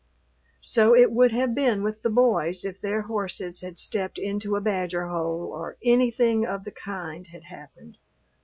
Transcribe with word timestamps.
So 0.63 0.95
it 0.95 1.11
would 1.11 1.31
have 1.31 1.53
been 1.53 1.83
with 1.83 2.01
the 2.01 2.09
boys 2.09 2.65
if 2.65 2.81
their 2.81 3.03
horses 3.03 3.61
had 3.61 3.77
stepped 3.77 4.17
into 4.17 4.55
a 4.55 4.59
badger 4.59 5.09
hole 5.09 5.43
or 5.53 5.77
anything 5.83 6.43
of 6.43 6.63
the 6.63 6.71
kind 6.71 7.27
had 7.27 7.43
happened. 7.43 7.99